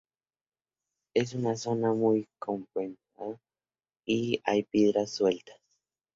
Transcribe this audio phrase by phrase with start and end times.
[1.13, 3.39] Es una zona muy descompuesta
[4.03, 5.59] y hay piedras sueltas.